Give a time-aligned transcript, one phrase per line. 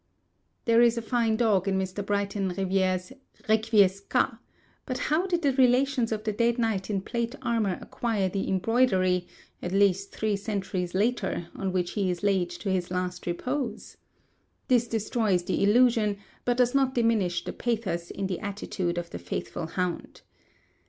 [0.65, 2.03] There is a fine dog in Mr.
[2.03, 3.11] Briton Riviere's
[3.47, 4.35] "Requiescat,"
[4.87, 9.27] but how did the relations of the dead knight in plate armour acquire the embroidery,
[9.61, 13.97] at least three centuries later, on which he is laid to his last repose?
[14.69, 19.19] This destroys the illusion, but does not diminish the pathos in the attitude of the
[19.19, 20.21] faithful hound.